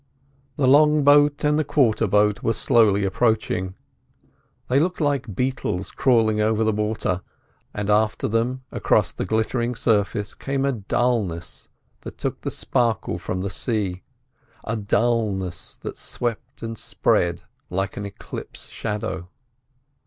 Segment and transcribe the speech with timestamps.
[0.55, 3.75] The long boat and the quarter boat were slowly approaching.
[4.67, 7.21] They looked like beetles crawling over the water,
[7.71, 11.69] and after them across the glittering surface came a dullness
[11.99, 18.69] that took the sparkle from the sea—a dullness that swept and spread like an eclipse
[18.69, 19.29] shadow.